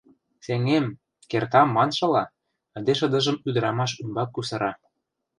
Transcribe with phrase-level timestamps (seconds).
[0.45, 0.85] Сеҥем,
[1.31, 2.23] кертам маншыла,
[2.77, 4.71] ынде шыдыжым ӱдырамаш ӱмбак кусара.